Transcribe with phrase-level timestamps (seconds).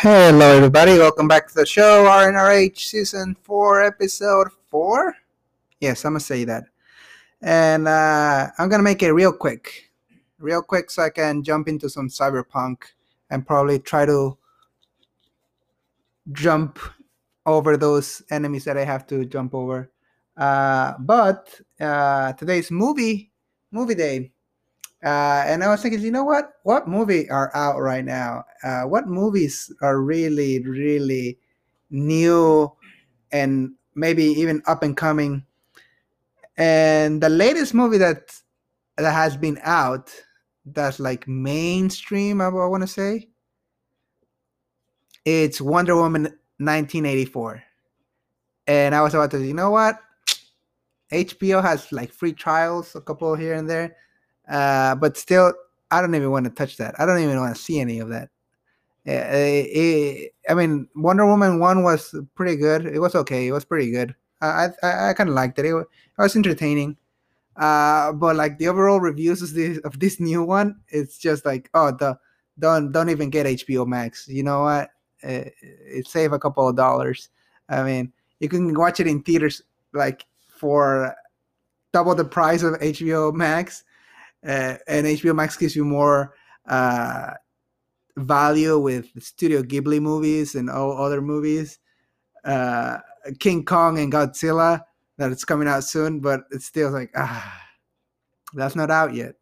[0.00, 0.92] Hello, everybody.
[0.92, 5.16] Welcome back to the show, RNRH Season 4, Episode 4.
[5.80, 6.66] Yes, I'm going to say that.
[7.42, 9.90] And uh, I'm going to make it real quick.
[10.38, 12.76] Real quick so I can jump into some cyberpunk
[13.28, 14.38] and probably try to
[16.30, 16.78] jump
[17.44, 19.90] over those enemies that I have to jump over.
[20.36, 23.32] Uh, but uh, today's movie,
[23.72, 24.30] movie day.
[25.04, 26.54] Uh, and I was thinking, you know what?
[26.64, 28.44] What movie are out right now?
[28.64, 31.38] Uh, what movies are really, really
[31.90, 32.72] new
[33.30, 35.44] and maybe even up and coming?
[36.56, 38.34] And the latest movie that
[38.96, 40.12] that has been out
[40.66, 43.28] that's like mainstream, I, I want to say,
[45.24, 46.22] it's Wonder Woman
[46.58, 47.62] 1984.
[48.66, 50.00] And I was about to, you know what?
[51.12, 53.96] HBO has like free trials, a couple here and there
[54.48, 55.52] uh, but still,
[55.90, 56.94] I don't even want to touch that.
[56.98, 58.30] I don't even want to see any of that.
[59.04, 62.86] It, it, I mean, Wonder Woman one was pretty good.
[62.86, 63.46] It was okay.
[63.46, 64.14] It was pretty good.
[64.40, 65.64] I I, I kind of liked it.
[65.64, 65.74] it.
[65.74, 65.86] It
[66.18, 66.96] was entertaining.
[67.56, 71.70] Uh, but like the overall reviews of this of this new one, it's just like,
[71.74, 72.18] oh, the
[72.58, 74.28] don't don't even get HBO Max.
[74.28, 74.90] You know what?
[75.20, 77.30] It, it save a couple of dollars.
[77.68, 79.62] I mean, you can watch it in theaters
[79.92, 81.14] like for
[81.92, 83.84] double the price of HBO Max,
[84.46, 86.34] uh, and HBO Max gives you more
[86.66, 87.32] uh,
[88.16, 91.78] value with Studio Ghibli movies and all other movies,
[92.44, 92.98] uh,
[93.38, 94.82] King Kong and Godzilla
[95.18, 97.62] that it's coming out soon, but it's still like ah,
[98.54, 99.34] that's not out yet.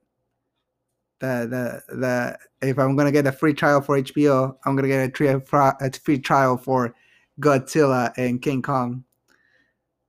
[1.20, 5.10] The the the if I'm gonna get a free trial for HBO, I'm gonna get
[5.10, 6.94] a free a free trial for
[7.40, 9.04] Godzilla and King Kong.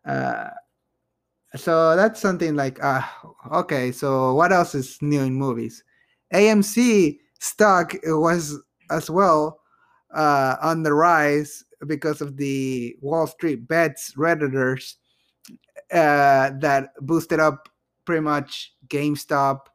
[0.05, 0.49] Uh,
[1.55, 3.01] so that's something like uh
[3.51, 5.83] okay so what else is new in movies?
[6.33, 8.59] Amc stock was
[8.91, 9.59] as well
[10.13, 14.95] uh on the rise because of the wall street bets redditors
[15.91, 17.69] uh that boosted up
[18.05, 19.67] pretty much gamestop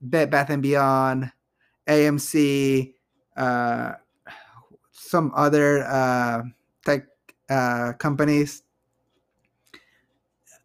[0.00, 1.30] bed bath and beyond
[1.88, 2.94] amc
[3.36, 3.92] uh
[4.92, 6.42] some other uh
[6.84, 7.06] tech
[7.50, 8.62] uh companies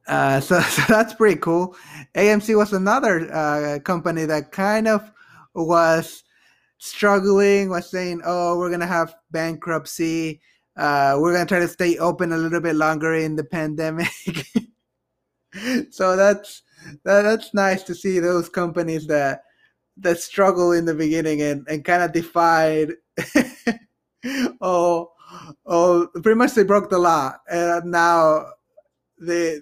[0.07, 1.75] uh, so, so, that's pretty cool.
[2.16, 5.12] AMC was another uh, company that kind of
[5.53, 6.23] was
[6.78, 10.41] struggling, was saying, "Oh, we're gonna have bankruptcy.
[10.75, 14.07] Uh, we're gonna try to stay open a little bit longer in the pandemic."
[15.91, 16.63] so that's
[17.03, 19.41] that, that's nice to see those companies that
[19.97, 22.94] that struggle in the beginning and, and kind of defied.
[24.62, 25.12] oh,
[25.66, 28.46] oh, pretty much they broke the law, and now
[29.19, 29.62] they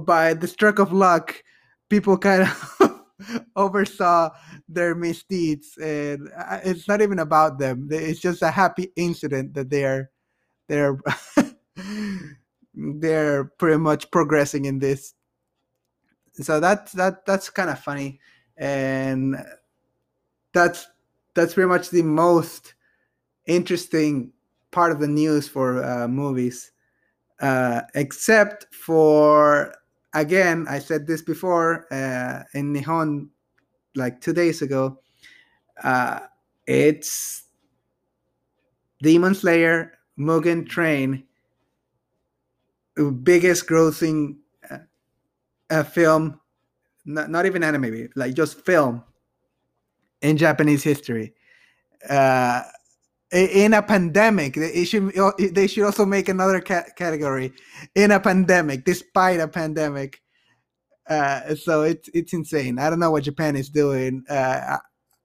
[0.00, 1.42] by the stroke of luck,
[1.88, 3.04] people kind of
[3.56, 4.30] oversaw
[4.68, 7.88] their misdeeds, and uh, it's not even about them.
[7.90, 10.10] It's just a happy incident that they're
[10.68, 10.98] they're
[12.74, 15.14] they're pretty much progressing in this.
[16.34, 18.20] So that's that that's kind of funny,
[18.56, 19.36] and
[20.52, 20.86] that's
[21.34, 22.74] that's pretty much the most
[23.46, 24.32] interesting
[24.70, 26.72] part of the news for uh, movies
[27.40, 29.74] uh, except for
[30.14, 33.28] again, I said this before uh, in Nihon
[33.94, 34.98] like two days ago.
[35.82, 36.20] Uh,
[36.66, 37.44] it's
[39.02, 41.24] Demon Slayer Mugen Train,
[43.22, 44.36] biggest grossing
[45.70, 46.40] uh, film,
[47.04, 49.02] not, not even anime, like just film
[50.22, 51.34] in Japanese history.
[52.08, 52.62] Uh,
[53.30, 55.12] in a pandemic they should
[55.52, 57.52] they should also make another category
[57.94, 60.22] in a pandemic despite a pandemic.
[61.08, 62.78] Uh, so it's it's insane.
[62.78, 64.24] I don't know what japan is doing.
[64.28, 64.76] Uh,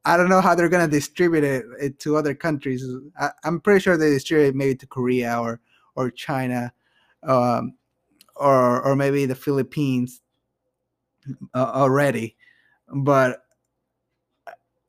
[0.06, 2.86] I, I, don't know how they're to distribute it, it, to other countries.
[3.19, 5.59] I, am pretty sure they distribute it maybe to korea or
[5.96, 6.74] or china
[7.24, 7.74] um,
[8.35, 10.22] or or maybe the philippines
[11.53, 12.35] uh, already.
[12.94, 13.40] But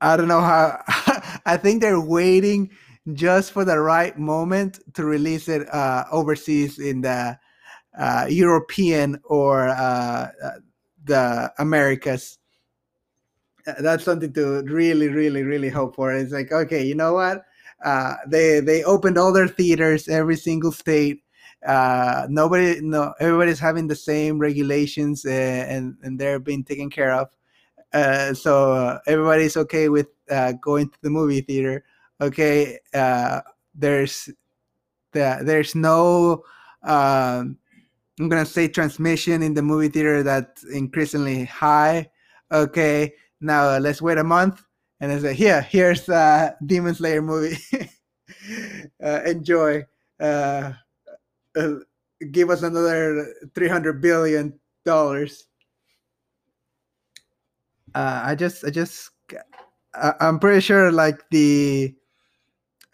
[0.00, 0.82] i don't know how
[1.46, 2.68] i think they're waiting
[3.12, 7.38] just for the right moment to release it uh, overseas in the
[7.98, 10.50] uh, European or uh, uh
[11.04, 12.38] the Americas.
[13.66, 16.12] Uh, that's something to really, really, really hope for.
[16.12, 17.44] It's like, okay, you know what?
[17.84, 21.22] Uh, they they opened all their theaters, every single state.
[22.28, 27.28] nobody, no, everybody's having the same regulations, and and they're being taken care of.
[28.34, 30.08] so everybody's okay with
[30.62, 31.84] going to the movie theater
[32.20, 33.40] okay uh,
[33.74, 34.28] there's
[35.12, 36.42] the, there's no
[36.82, 37.44] uh,
[38.18, 42.08] i'm gonna say transmission in the movie theater that's increasingly high
[42.52, 44.62] okay now let's wait a month
[45.00, 47.56] and it's like here here's uh demon slayer movie
[49.02, 49.84] uh, enjoy.
[50.20, 50.72] Uh,
[51.56, 51.74] uh,
[52.30, 55.44] give us another three hundred billion dollars.
[57.94, 59.10] Uh, I just, I just,
[59.94, 61.94] I, I'm pretty sure like the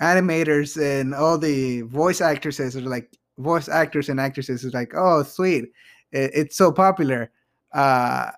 [0.00, 5.22] animators and all the voice actresses are like voice actors and actresses is like, oh,
[5.22, 5.64] sweet,
[6.12, 7.30] it, it's so popular.
[7.72, 8.30] Uh,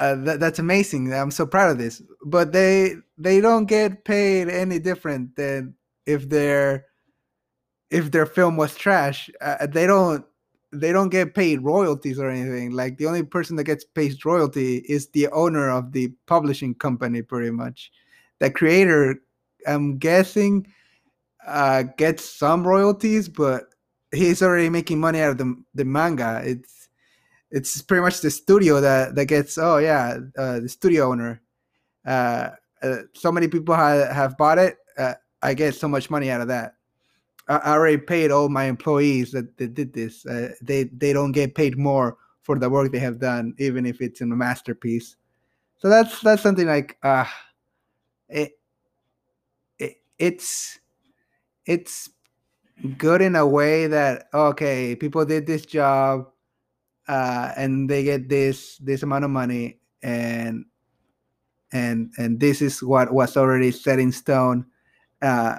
[0.00, 1.12] uh, that, that's amazing.
[1.12, 2.02] I'm so proud of this.
[2.24, 5.74] But they they don't get paid any different than
[6.06, 6.86] if their
[7.90, 9.30] if their film was trash.
[9.40, 10.24] Uh, they don't
[10.72, 12.72] they don't get paid royalties or anything.
[12.72, 17.22] Like the only person that gets paid royalty is the owner of the publishing company,
[17.22, 17.92] pretty much.
[18.40, 19.16] The creator,
[19.66, 20.66] I'm guessing,
[21.46, 23.64] uh, gets some royalties, but
[24.12, 26.42] he's already making money out of the the manga.
[26.44, 26.88] It's
[27.50, 29.58] it's pretty much the studio that that gets.
[29.58, 31.40] Oh yeah, uh, the studio owner.
[32.06, 32.50] Uh,
[32.82, 34.76] uh, so many people have have bought it.
[34.98, 36.74] Uh, I get so much money out of that.
[37.48, 40.26] I, I already paid all my employees that, that did this.
[40.26, 44.00] Uh, they they don't get paid more for the work they have done, even if
[44.00, 45.16] it's in a masterpiece.
[45.78, 47.26] So that's that's something like it,
[48.28, 48.52] it
[50.18, 50.78] it's
[51.66, 52.10] it's
[52.98, 56.26] good in a way that okay, people did this job
[57.08, 60.64] uh, and they get this this amount of money and
[61.72, 64.66] and and this is what was already set in stone.
[65.22, 65.58] Uh,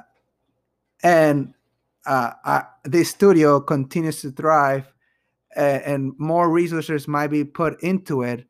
[1.04, 1.54] and
[2.06, 4.92] uh, this studio continues to thrive
[5.56, 8.46] and more resources might be put into it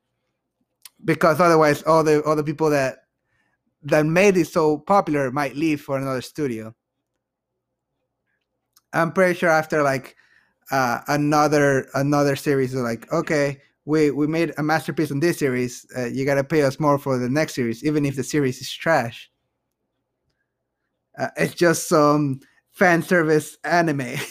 [1.04, 3.05] because otherwise all the all the people that
[3.86, 6.76] that made it so popular might leave for another studio.
[8.94, 10.16] I'm pretty sure after like
[10.72, 16.06] uh, another another series like okay we we made a masterpiece on this series uh,
[16.06, 19.30] you gotta pay us more for the next series even if the series is trash.
[21.18, 22.40] Uh, it's just some
[22.72, 24.16] fan service anime.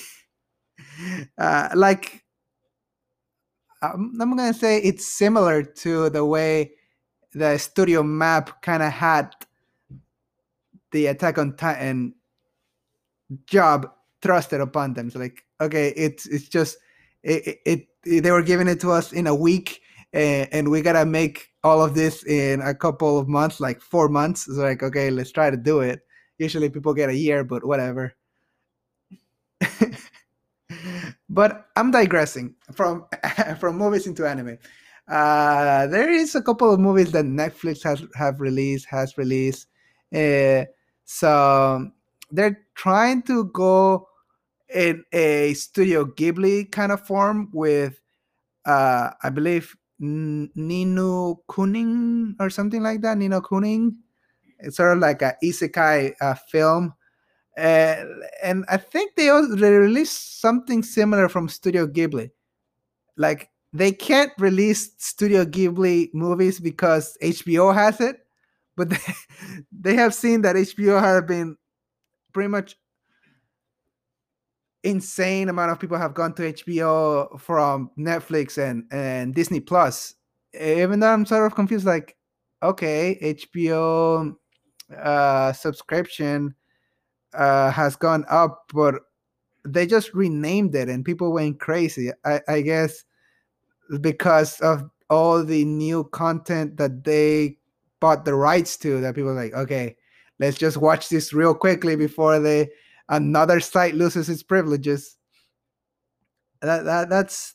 [1.38, 2.24] Uh, like
[3.82, 6.72] I'm, I'm gonna say it's similar to the way
[7.34, 9.34] the studio map kind of had
[10.92, 12.14] the attack on titan
[13.46, 13.90] job
[14.22, 15.10] thrusted upon them.
[15.10, 16.78] So like okay it's it's just
[17.22, 19.82] it, it, it they were giving it to us in a week
[20.12, 24.08] and, and, we gotta make all of this in a couple of months like four
[24.08, 24.46] months.
[24.48, 26.00] It's like okay let's try to do it.
[26.38, 28.14] Usually people get a year but whatever.
[31.28, 33.06] But i'm digressing from
[33.58, 34.56] from movies into anime
[35.08, 39.68] uh there is a couple of movies that netflix has have released has released
[40.14, 40.64] uh,
[41.04, 41.90] so
[42.30, 44.08] they're trying to go
[44.72, 48.00] in a Studio Ghibli kind of form with,
[48.64, 53.18] uh, I believe, Nino Kuning or something like that.
[53.18, 53.96] Nino Kuning.
[54.60, 56.94] It's sort of like a isekai uh, film.
[57.56, 58.04] Uh,
[58.42, 62.30] and I think they also they released something similar from Studio Ghibli.
[63.16, 68.24] Like they can't release Studio Ghibli movies because HBO has it,
[68.76, 68.98] but they,
[69.72, 71.56] they have seen that HBO have been
[72.32, 72.76] pretty much
[74.84, 80.14] insane amount of people have gone to HBO from Netflix and and Disney Plus.
[80.58, 82.16] Even though I'm sort of confused, like,
[82.62, 84.36] okay, HBO
[84.96, 86.54] uh, subscription
[87.34, 88.94] uh, has gone up, but
[89.64, 92.12] they just renamed it and people went crazy.
[92.24, 93.02] I, I guess
[94.00, 97.58] because of all the new content that they
[98.00, 99.96] bought the rights to, that people like, okay,
[100.38, 102.70] let's just watch this real quickly before they
[103.08, 105.16] another site loses its privileges.
[106.62, 107.54] That, that that's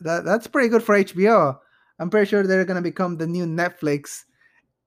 [0.00, 1.58] that that's pretty good for HBO.
[1.98, 4.24] I'm pretty sure they're gonna become the new Netflix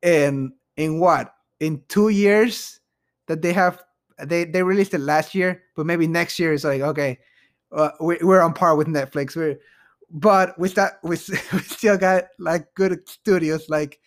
[0.02, 2.80] in in what in two years
[3.28, 3.84] that they have
[4.24, 7.20] they they released it last year, but maybe next year is like okay,
[7.72, 9.36] uh, we, we're on par with Netflix.
[9.36, 9.60] We're
[10.12, 14.00] but with that we, we still got like good studios like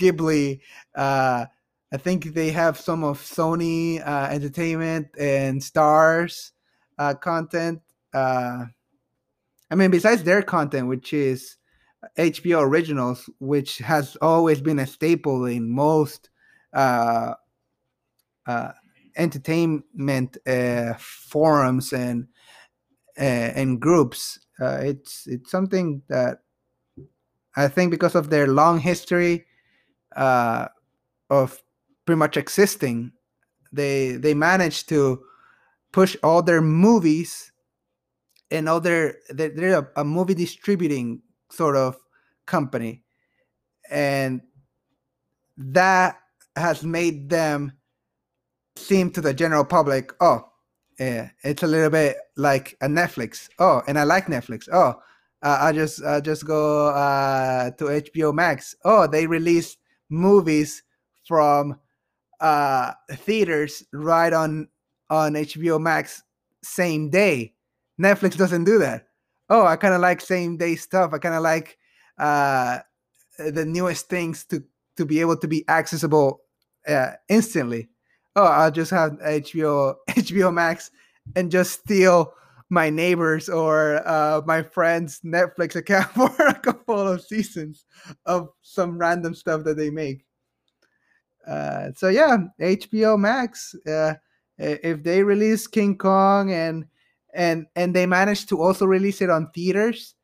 [0.00, 0.60] Ghibli,
[0.96, 1.46] uh,
[1.92, 6.52] I think they have some of Sony uh, Entertainment and Stars
[6.98, 7.80] uh, content.
[8.12, 8.66] Uh,
[9.70, 11.56] I mean, besides their content, which is
[12.16, 16.30] HBO originals, which has always been a staple in most
[16.72, 17.34] uh,
[18.46, 18.72] uh,
[19.16, 22.28] entertainment uh, forums and
[23.16, 24.38] and groups.
[24.60, 26.42] Uh, it's it's something that
[27.56, 29.46] I think because of their long history
[30.16, 30.68] uh,
[31.30, 31.62] of
[32.04, 33.12] pretty much existing.
[33.72, 35.22] They they managed to
[35.92, 37.52] push all their movies
[38.50, 41.96] and all their they're, they're a, a movie distributing sort of
[42.46, 43.04] company,
[43.90, 44.40] and
[45.56, 46.18] that
[46.56, 47.72] has made them
[48.76, 50.47] seem to the general public, oh,
[50.98, 53.48] yeah, it's a little bit like a Netflix.
[53.58, 54.68] Oh, and I like Netflix.
[54.72, 55.00] Oh,
[55.42, 58.74] uh, I just I just go uh, to HBO Max.
[58.84, 59.76] Oh, they release
[60.10, 60.82] movies
[61.26, 61.78] from
[62.40, 64.68] uh, theaters right on
[65.10, 66.22] on HBO Max
[66.62, 67.54] same day.
[68.00, 69.06] Netflix doesn't do that.
[69.48, 71.12] Oh, I kind of like same day stuff.
[71.12, 71.78] I kind of like
[72.18, 72.78] uh,
[73.38, 74.64] the newest things to
[74.96, 76.40] to be able to be accessible
[76.88, 77.88] uh, instantly.
[78.36, 80.90] Oh, I'll just have HBO HBO Max
[81.36, 82.34] and just steal
[82.70, 87.84] my neighbors or uh, my friends' Netflix account for a couple of seasons
[88.26, 90.24] of some random stuff that they make.
[91.46, 93.74] Uh, so yeah, HBO Max.
[93.86, 94.14] Uh,
[94.58, 96.84] if they release King Kong and
[97.32, 100.14] and and they manage to also release it on theaters,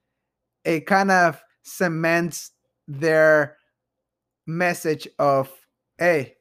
[0.64, 2.50] it kind of cements
[2.86, 3.56] their
[4.46, 5.50] message of
[5.98, 6.34] hey,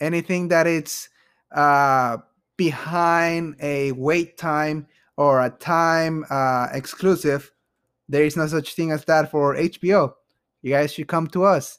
[0.00, 1.08] anything that it's
[1.54, 2.18] uh,
[2.56, 4.86] behind a wait time
[5.16, 7.52] or a time uh, exclusive,
[8.08, 10.12] there is no such thing as that for HBO.
[10.62, 11.78] You guys should come to us.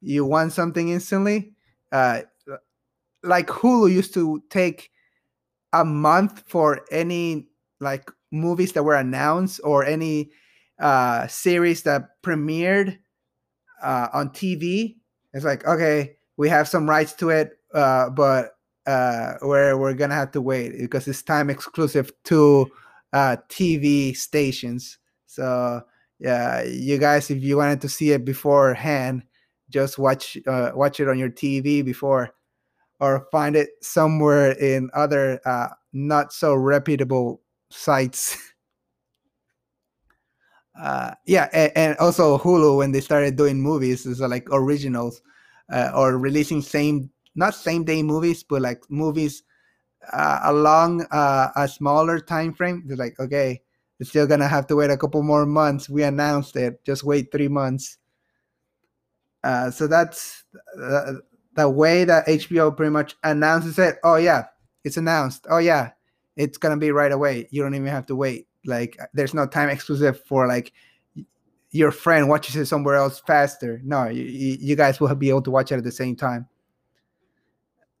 [0.00, 1.54] You want something instantly?
[1.90, 2.22] Uh,
[3.22, 4.90] like Hulu used to take
[5.72, 7.48] a month for any
[7.80, 10.30] like movies that were announced or any
[10.78, 12.98] uh, series that premiered
[13.82, 14.96] uh, on TV.
[15.32, 18.52] It's like okay, we have some rights to it, uh, but
[18.86, 22.66] uh, where we're gonna have to wait because it's time exclusive to
[23.12, 24.98] uh, TV stations.
[25.26, 25.82] So
[26.18, 29.24] yeah, you guys, if you wanted to see it beforehand,
[29.70, 32.34] just watch uh, watch it on your TV before,
[33.00, 38.36] or find it somewhere in other uh, not so reputable sites.
[40.80, 45.20] uh, yeah, and, and, also Hulu when they started doing movies is like originals
[45.72, 49.42] uh, or releasing same not same day movies, but like movies
[50.12, 52.84] uh, along uh, a smaller time frame.
[52.86, 53.62] They're like, okay,
[53.98, 55.88] we're still gonna have to wait a couple more months.
[55.88, 56.84] We announced it.
[56.84, 57.98] Just wait three months.
[59.42, 61.20] Uh, so that's the,
[61.54, 63.96] the way that HBO pretty much announces it.
[64.04, 64.44] Oh yeah,
[64.84, 65.46] it's announced.
[65.50, 65.90] Oh yeah,
[66.36, 67.48] it's gonna be right away.
[67.50, 68.46] You don't even have to wait.
[68.64, 70.72] Like there's no time exclusive for like
[71.72, 73.80] your friend watches it somewhere else faster.
[73.82, 76.46] No, you, you guys will be able to watch it at the same time.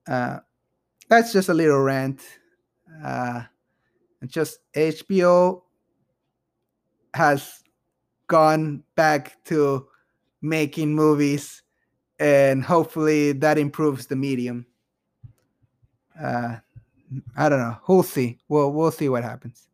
[0.06, 0.38] Uh,
[1.08, 2.20] that's just a little rant.
[3.02, 3.42] Uh,
[4.26, 5.62] just HBO
[7.14, 7.62] has
[8.26, 9.86] gone back to
[10.42, 11.62] making movies,
[12.18, 14.66] and hopefully that improves the medium.
[16.20, 16.56] Uh,
[17.36, 17.76] I don't know.
[17.88, 18.38] We'll see.
[18.48, 19.66] We'll we'll see what happens.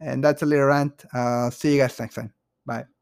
[0.00, 1.04] And that's a little rant.
[1.52, 2.32] See you guys next time.
[2.66, 2.93] Bye.